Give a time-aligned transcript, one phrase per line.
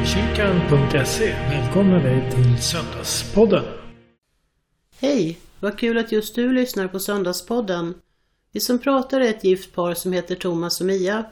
[0.00, 3.64] Pingstkyrkan.se välkomnar dig till Söndagspodden.
[5.00, 5.38] Hej!
[5.60, 7.94] Vad kul att just du lyssnar på Söndagspodden.
[8.52, 11.24] Vi som pratar är ett gift par som heter Thomas och Mia.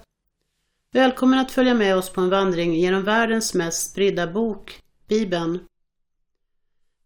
[0.93, 5.59] Välkommen att följa med oss på en vandring genom världens mest spridda bok, Bibeln.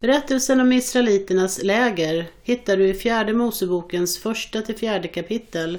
[0.01, 5.79] Berättelsen om Israeliternas läger hittar du i fjärde Mosebokens första till fjärde kapitel.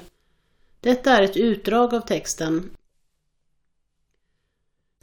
[0.80, 2.70] Detta är ett utdrag av texten.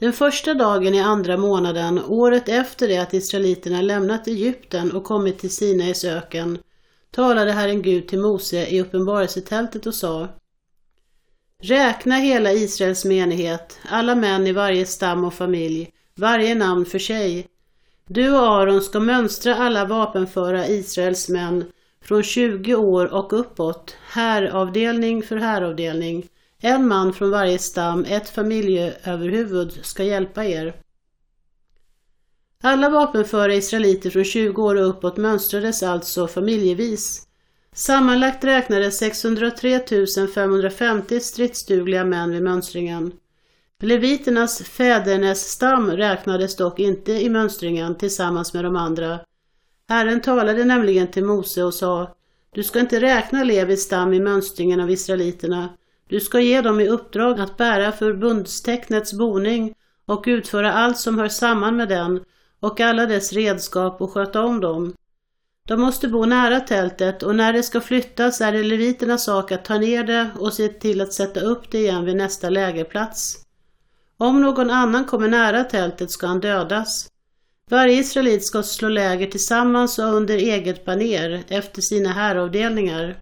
[0.02, 5.40] Den första dagen i andra månaden, året efter det att israeliterna lämnat Egypten och kommit
[5.40, 6.58] till Sinais öken,
[7.12, 10.28] talade Herren Gud till Mose i uppenbarelsetältet och sa
[11.64, 17.48] Räkna hela Israels menighet, alla män i varje stam och familj, varje namn för sig.
[18.08, 21.66] Du och Aron ska mönstra alla vapenföra Israels män
[22.04, 26.28] från 20 år och uppåt, häravdelning för häravdelning.
[26.64, 30.76] En man från varje stam, ett familjeöverhuvud, ska hjälpa er.
[32.64, 37.28] Alla vapenföra israeliter från 20 år och uppåt mönstrades alltså familjevis.
[37.74, 39.82] Sammanlagt räknades 603
[40.36, 43.14] 550 stridsdugliga män vid mönstringen.
[43.80, 49.20] Leviternas fädernesstam räknades dock inte i mönstringen tillsammans med de andra.
[49.90, 52.16] Herren talade nämligen till Mose och sa
[52.54, 55.70] Du ska inte räkna Levis stam i mönstringen av israeliterna.
[56.12, 59.74] Du ska ge dem i uppdrag att bära förbundstecknets boning
[60.06, 62.24] och utföra allt som hör samman med den
[62.60, 64.94] och alla dess redskap och sköta om dem.
[65.68, 69.66] De måste bo nära tältet och när det ska flyttas är det leviternas sak att
[69.66, 73.38] ta ner det och se till att sätta upp det igen vid nästa lägerplats.
[74.18, 77.08] Om någon annan kommer nära tältet ska han dödas.
[77.70, 83.22] Varje israelit ska slå läger tillsammans och under eget baner efter sina häravdelningar.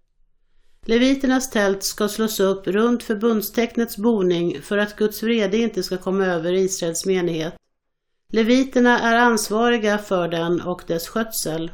[0.89, 6.25] Leviternas tält ska slås upp runt förbundstecknets boning för att Guds vrede inte ska komma
[6.25, 7.55] över Israels menighet.
[8.29, 11.71] Leviterna är ansvariga för den och dess skötsel.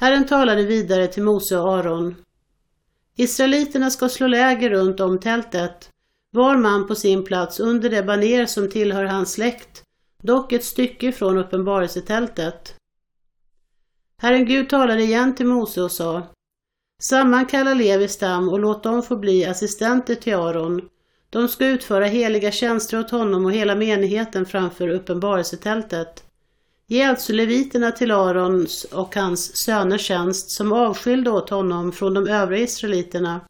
[0.00, 2.14] Herren talade vidare till Mose och Aron.
[3.16, 5.90] Israeliterna ska slå läger runt om tältet,
[6.30, 9.82] var man på sin plats under det baner som tillhör hans släkt,
[10.22, 12.74] dock ett stycke från uppenbarelsetältet.
[14.16, 16.35] Herren Gud talade igen till Mose och sa
[17.02, 20.88] Sammankalla Levi stam och låt dem få bli assistenter till Aron.
[21.30, 26.24] De ska utföra heliga tjänster åt honom och hela menigheten framför uppenbarelsetältet.
[26.86, 32.28] Ge alltså leviterna till Arons och hans söners tjänst som avskilde åt honom från de
[32.28, 33.40] övriga israeliterna.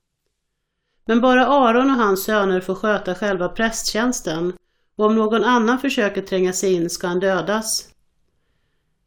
[1.07, 4.53] Men bara Aron och hans söner får sköta själva prästtjänsten
[4.97, 7.89] och om någon annan försöker tränga sig in ska han dödas.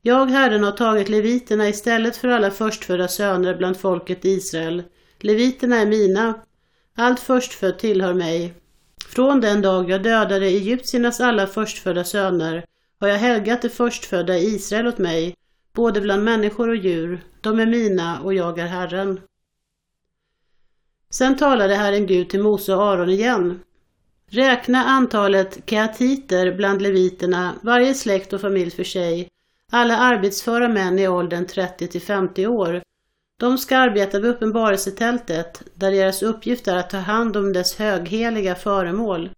[0.02, 4.84] Jag, Herren, har tagit leviterna istället för alla förstfödda söner bland folket Israel.
[5.20, 6.34] Leviterna är mina.
[6.96, 8.54] Allt förstfött tillhör mig.
[9.08, 12.66] Från den dag jag dödade Egyptiernas alla förstfödda söner
[13.00, 15.36] har jag helgat det förstfödda i Israel åt mig,
[15.74, 17.24] både bland människor och djur.
[17.42, 19.20] De är mina och jag är Herren.
[21.10, 23.60] Sen talade Herren Gud till Mose och Aron igen.
[24.28, 29.30] Räkna antalet keatiter bland leviterna, varje släkt och familj för sig,
[29.69, 32.81] alla arbetsföra män i åldern 30 till 50 år.
[33.40, 38.56] De ska arbeta vid uppenbarelsetältet, där deras uppgift är att ta hand om dess högheliga
[38.56, 39.30] föremål.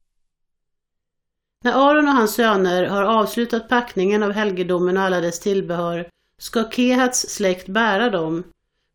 [1.63, 6.69] När Aron och hans söner har avslutat packningen av helgedomen och alla dess tillbehör ska
[6.71, 8.43] Kehats släkt bära dem,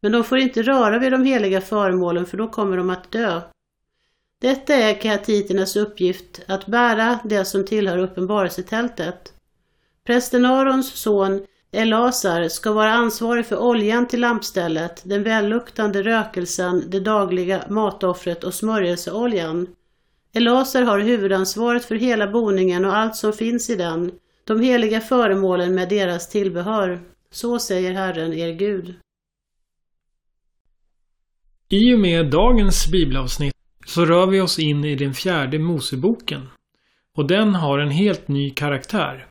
[0.03, 3.41] men de får inte röra vid de heliga föremålen för då kommer de att dö.
[4.41, 9.33] Detta är kehatiternas uppgift, att bära det som tillhör uppenbarelsetältet.
[10.07, 17.01] Prästen Arons son Elasar ska vara ansvarig för oljan till lampstället, den välluktande rökelsen, det
[17.01, 19.67] dagliga matoffret och smörjelseoljan.
[20.35, 24.13] Elasar har huvudansvaret för hela boningen och allt som finns i den,
[24.45, 27.01] de heliga föremålen med deras tillbehör.
[27.31, 28.95] Så säger Herren, er Gud.
[31.69, 33.55] I och med dagens bibelavsnitt
[33.87, 36.49] så rör vi oss in i den fjärde Moseboken.
[37.17, 39.27] Och den har en helt ny karaktär.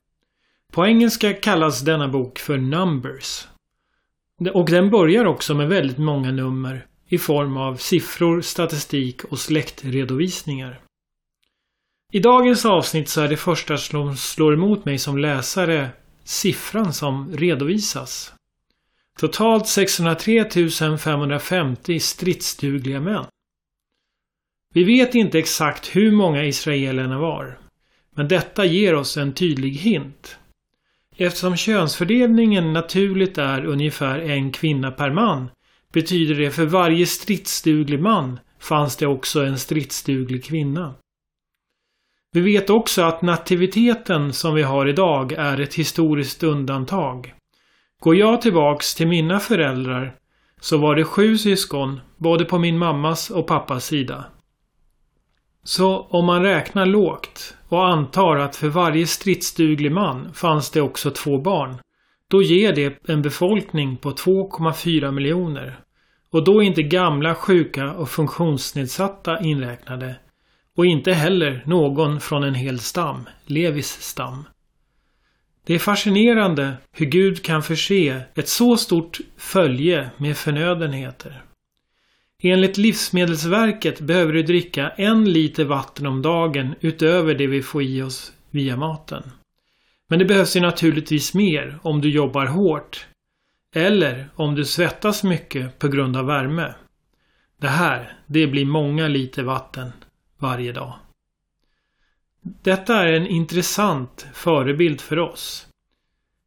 [0.75, 3.47] På engelska kallas denna bok för Numbers.
[4.53, 10.79] Och den börjar också med väldigt många nummer i form av siffror, statistik och släktredovisningar.
[12.11, 15.89] I dagens avsnitt så är det första som slår emot mig som läsare
[16.23, 18.33] siffran som redovisas.
[19.19, 20.49] Totalt 603
[20.97, 23.25] 550 stridsdugliga män.
[24.73, 27.59] Vi vet inte exakt hur många israelerna var.
[28.15, 30.37] Men detta ger oss en tydlig hint.
[31.17, 35.49] Eftersom könsfördelningen naturligt är ungefär en kvinna per man
[35.93, 40.95] betyder det för varje stridsduglig man fanns det också en stridsduglig kvinna.
[42.31, 47.33] Vi vet också att nativiteten som vi har idag är ett historiskt undantag.
[48.01, 50.15] Går jag tillbaks till mina föräldrar
[50.61, 54.25] så var det sju syskon både på min mammas och pappas sida.
[55.63, 61.11] Så om man räknar lågt och antar att för varje stridsduglig man fanns det också
[61.11, 61.77] två barn.
[62.29, 65.79] Då ger det en befolkning på 2,4 miljoner.
[66.31, 70.15] Och då är inte gamla, sjuka och funktionsnedsatta inräknade.
[70.77, 74.43] Och inte heller någon från en hel stam, Levis stam.
[75.65, 81.43] Det är fascinerande hur Gud kan förse ett så stort följe med förnödenheter.
[82.47, 88.01] Enligt Livsmedelsverket behöver du dricka en liter vatten om dagen utöver det vi får i
[88.01, 89.23] oss via maten.
[90.09, 93.07] Men det behövs ju naturligtvis mer om du jobbar hårt.
[93.75, 96.73] Eller om du svettas mycket på grund av värme.
[97.61, 99.91] Det här, det blir många liter vatten
[100.37, 100.93] varje dag.
[102.41, 105.67] Detta är en intressant förebild för oss.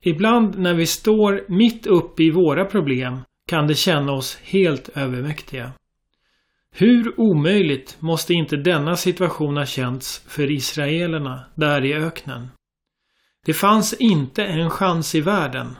[0.02, 5.72] Ibland när vi står mitt uppe i våra problem kan det känna oss helt övermäktiga.
[6.74, 12.48] Hur omöjligt måste inte denna situation ha känts för israelerna där i öknen?
[13.46, 15.76] Det fanns inte en chans i världen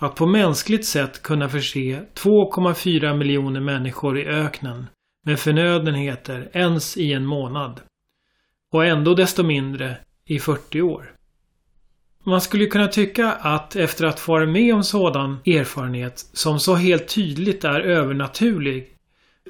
[0.00, 4.86] att på mänskligt sätt kunna förse 2,4 miljoner människor i öknen
[5.24, 7.80] med förnödenheter ens i en månad.
[8.72, 11.12] Och ändå desto mindre i 40 år.
[12.24, 16.74] Man skulle kunna tycka att efter att få vara med om sådan erfarenhet som så
[16.74, 18.95] helt tydligt är övernaturlig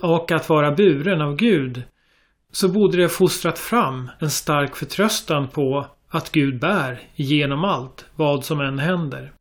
[0.02, 1.82] och att vara buren av Gud
[2.52, 8.44] så borde det fostrat fram en stark förtröstan på att Gud bär genom allt vad
[8.44, 9.32] som än händer.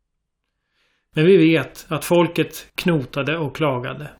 [1.15, 4.11] Men vi vet att folket knotade och klagade.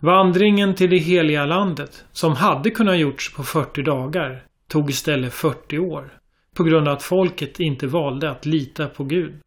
[0.00, 5.78] Vandringen till det heliga landet, som hade kunnat gjorts på 40 dagar, tog istället 40
[5.78, 6.18] år.
[6.54, 9.40] På grund av att folket inte valde att lita på Gud.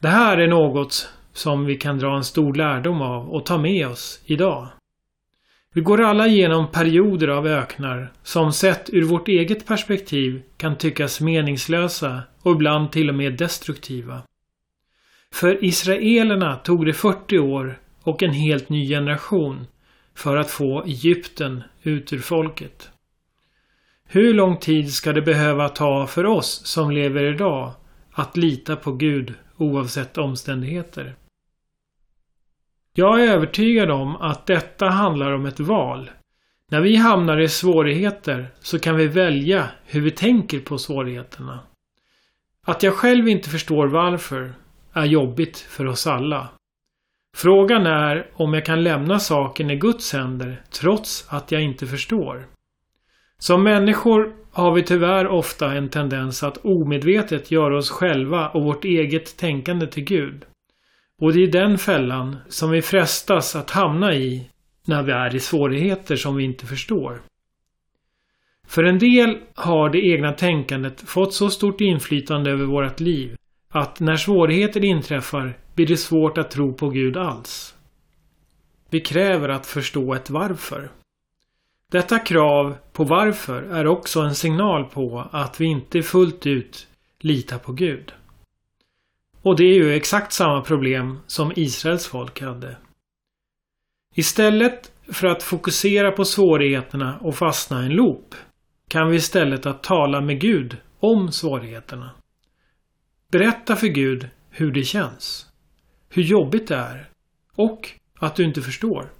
[0.00, 3.88] Det här är något som vi kan dra en stor lärdom av och ta med
[3.88, 4.68] oss idag.
[5.74, 11.20] Vi går alla igenom perioder av öknar som sett ur vårt eget perspektiv kan tyckas
[11.20, 14.22] meningslösa och ibland till och med destruktiva.
[15.32, 19.66] För israelerna tog det 40 år och en helt ny generation
[20.14, 22.88] för att få Egypten ut ur folket.
[24.08, 27.72] Hur lång tid ska det behöva ta för oss som lever idag
[28.12, 31.14] att lita på Gud oavsett omständigheter?
[32.94, 36.10] Jag är övertygad om att detta handlar om ett val.
[36.70, 41.60] När vi hamnar i svårigheter så kan vi välja hur vi tänker på svårigheterna.
[42.66, 44.52] Att jag själv inte förstår varför
[44.92, 46.48] är jobbigt för oss alla.
[47.36, 52.46] Frågan är om jag kan lämna saken i Guds händer trots att jag inte förstår.
[53.38, 58.84] Som människor har vi tyvärr ofta en tendens att omedvetet göra oss själva och vårt
[58.84, 60.44] eget tänkande till Gud.
[61.22, 64.48] Och det är den fällan som vi frestas att hamna i
[64.84, 67.22] när vi är i svårigheter som vi inte förstår.
[68.66, 73.36] För en del har det egna tänkandet fått så stort inflytande över vårt liv
[73.68, 77.74] att när svårigheter inträffar blir det svårt att tro på Gud alls.
[78.90, 80.90] Vi kräver att förstå ett varför.
[81.90, 86.86] Detta krav på varför är också en signal på att vi inte fullt ut
[87.20, 88.12] litar på Gud.
[89.42, 92.76] Och det är ju exakt samma problem som Israels folk hade.
[94.14, 98.34] Istället för att fokusera på svårigheterna och fastna i en loop
[98.88, 102.10] kan vi istället att tala med Gud om svårigheterna.
[103.32, 105.46] Berätta för Gud hur det känns.
[106.08, 107.08] Hur jobbigt det är.
[107.56, 109.12] Och att du inte förstår.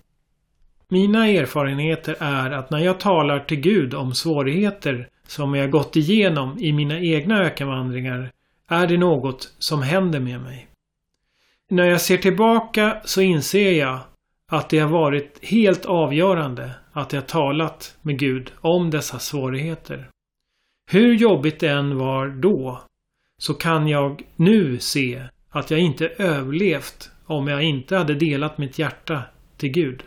[0.89, 6.59] Mina erfarenheter är att när jag talar till Gud om svårigheter som jag gått igenom
[6.59, 8.31] i mina egna ökenvandringar
[8.73, 10.69] är det något som händer med mig.
[11.71, 14.01] När jag ser tillbaka så inser jag
[14.49, 20.09] att det har varit helt avgörande att jag talat med Gud om dessa svårigheter.
[20.91, 22.83] Hur jobbigt det än var då
[23.39, 28.79] så kan jag nu se att jag inte överlevt om jag inte hade delat mitt
[28.79, 29.23] hjärta
[29.57, 30.03] till Gud.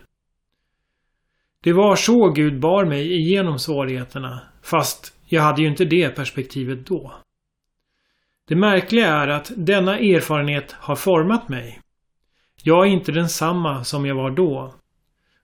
[1.64, 6.86] Det var så Gud bar mig igenom svårigheterna fast jag hade ju inte det perspektivet
[6.88, 7.14] då.
[8.48, 11.82] Det märkliga är att denna erfarenhet har format mig.
[12.64, 14.74] Jag är inte densamma som jag var då.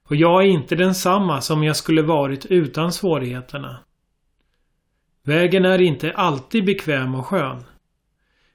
[0.03, 3.79] Och jag är inte densamma som jag skulle varit utan svårigheterna.
[5.23, 7.63] Vägen är inte alltid bekväm och skön.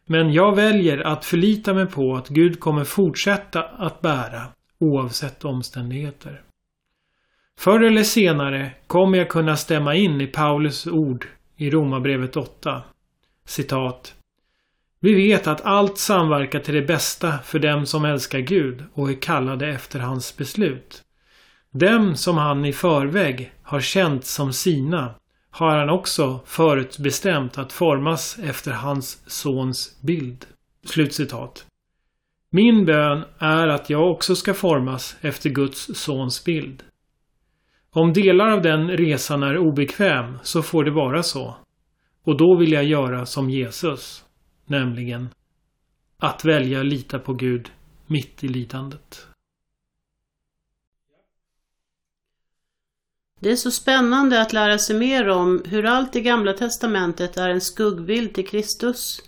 [0.06, 4.42] Men jag väljer att förlita mig på att Gud kommer fortsätta att bära
[4.78, 6.42] oavsett omständigheter.
[7.58, 11.26] Förr eller senare kommer jag kunna stämma in i Paulus ord
[11.56, 12.82] i Romarbrevet 8.
[13.44, 14.15] Citat.
[15.00, 19.20] Vi vet att allt samverkar till det bästa för dem som älskar Gud och är
[19.20, 21.02] kallade efter hans beslut.
[21.70, 25.14] Dem som han i förväg har känt som sina
[25.50, 30.46] har han också förutbestämt att formas efter hans sons bild.
[30.84, 31.66] Slutcitat.
[32.50, 36.82] Min bön är att jag också ska formas efter Guds sons bild.
[37.90, 41.56] Om delar av den resan är obekväm så får det vara så.
[42.24, 44.25] Och då vill jag göra som Jesus.
[44.66, 45.28] Nämligen
[46.18, 47.72] att välja att lita på Gud
[48.06, 49.26] mitt i lidandet.
[53.40, 57.48] Det är så spännande att lära sig mer om hur allt i Gamla Testamentet är
[57.48, 59.22] en skuggbild till Kristus.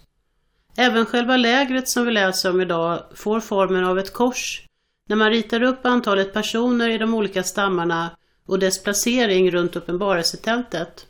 [0.77, 4.67] Även själva lägret som vi läser om idag får formen av ett kors
[5.09, 8.17] när man ritar upp antalet personer i de olika stammarna
[8.47, 11.07] och dess placering runt uppenbarelsetältet.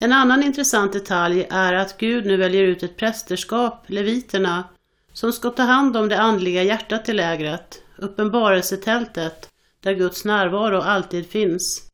[0.00, 4.64] En annan intressant detalj är att Gud nu väljer ut ett prästerskap, leviterna,
[5.12, 9.48] som ska ta hand om det andliga hjärtat i lägret, uppenbarelsetältet,
[9.80, 11.90] där Guds närvaro alltid finns.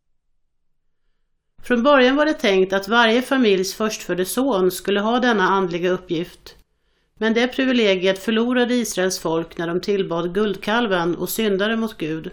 [1.63, 6.57] Från början var det tänkt att varje familjs förstfödde son skulle ha denna andliga uppgift.
[7.19, 12.31] Men det privilegiet förlorade Israels folk när de tillbad guldkalven och syndade mot Gud.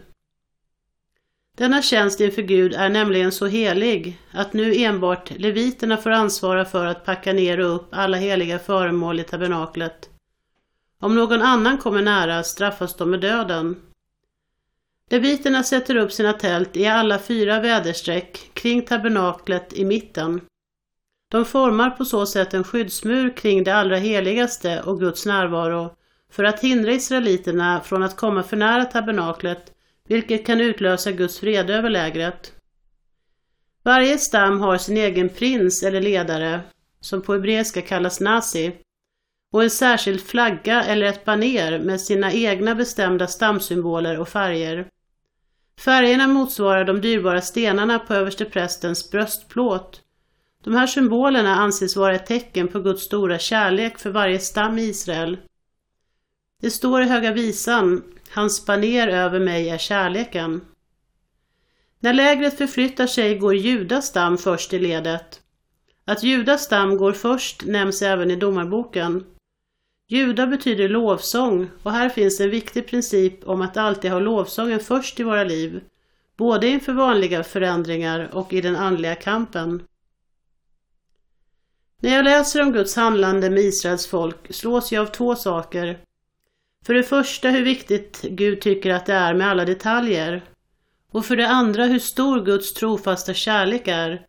[1.57, 6.85] Denna tjänst inför Gud är nämligen så helig att nu enbart leviterna får ansvara för
[6.85, 10.09] att packa ner och upp alla heliga föremål i tabernaklet.
[10.99, 13.81] Om någon annan kommer nära straffas de med döden.
[15.09, 20.41] Leviterna sätter upp sina tält i alla fyra väderstreck kring tabernaklet i mitten.
[21.31, 25.95] De formar på så sätt en skyddsmur kring det allra heligaste och Guds närvaro
[26.31, 29.73] för att hindra israeliterna från att komma för nära tabernaklet
[30.07, 32.53] vilket kan utlösa Guds vrede över lägret.
[33.83, 36.61] Varje stam har sin egen prins eller ledare,
[36.99, 38.71] som på hebreiska kallas nasi,
[39.51, 44.87] och en särskild flagga eller ett baner med sina egna bestämda stamsymboler och färger.
[45.79, 50.01] Färgerna motsvarar de dyrbara stenarna på översteprästens bröstplåt.
[50.63, 54.81] De här symbolerna anses vara ett tecken på Guds stora kärlek för varje stam i
[54.81, 55.37] Israel.
[56.61, 60.61] Det står i Höga Visan Hans baner över mig är kärleken.
[61.99, 65.41] När lägret förflyttar sig går Judas stam först i ledet.
[66.05, 69.25] Att Judas stam går först nämns även i Domarboken.
[70.09, 75.19] Juda betyder lovsång och här finns en viktig princip om att alltid ha lovsången först
[75.19, 75.81] i våra liv,
[76.37, 79.83] både inför vanliga förändringar och i den andliga kampen.
[82.01, 85.99] När jag läser om Guds handlande med Israels folk slås jag av två saker.
[86.87, 90.43] För det första hur viktigt Gud tycker att det är med alla detaljer.
[91.11, 94.27] Och för det andra hur stor Guds trofasta kärlek är,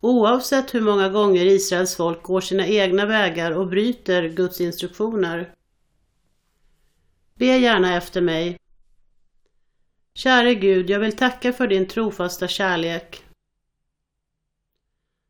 [0.00, 5.54] oavsett hur många gånger Israels folk går sina egna vägar och bryter Guds instruktioner.
[7.34, 8.58] Be gärna efter mig.
[10.14, 13.24] Käre Gud, jag vill tacka för din trofasta kärlek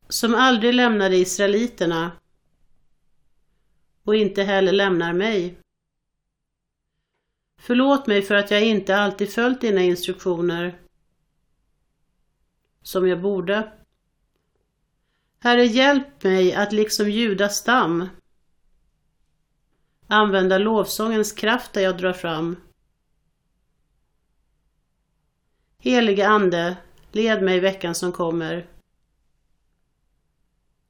[0.09, 2.11] som aldrig lämnade israeliterna
[4.03, 5.60] och inte heller lämnar mig.
[7.71, 10.81] Förlåt mig för att jag inte alltid följt dina instruktioner
[12.81, 13.71] som jag borde.
[15.39, 18.09] Herre, hjälp mig att liksom Judas stam
[20.07, 22.55] använda lovsångens kraft där jag drar fram.
[25.77, 26.77] Helige Ande,
[27.11, 28.67] led mig veckan som kommer.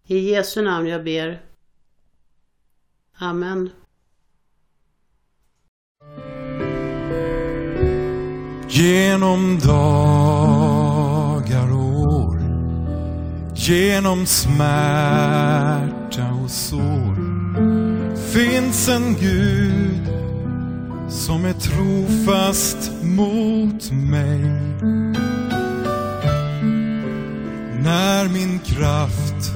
[0.04, 1.46] I Jesu namn jag ber.
[3.14, 3.70] Amen.
[8.74, 12.42] Genom dagar och år.
[13.56, 17.16] Genom smärta och sår.
[18.16, 20.10] Finns en Gud
[21.10, 24.42] som är trofast mot mig.
[27.84, 29.56] När min kraft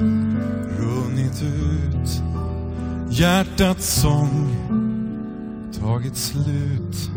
[0.78, 2.22] runnit ut,
[3.10, 4.56] hjärtats sång
[5.80, 7.10] tagit slut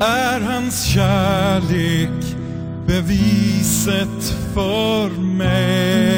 [0.00, 2.36] är hans kärlek
[2.86, 6.17] beviset för mig.